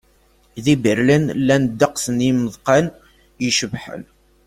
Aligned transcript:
Di 0.63 0.73
Berlin, 0.83 1.25
llan 1.39 1.63
ddeqs 1.69 2.05
n 2.15 2.25
yimeḍqan 2.25 2.85
icebḥen. 3.47 4.03